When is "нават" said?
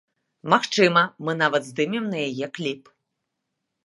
1.41-1.67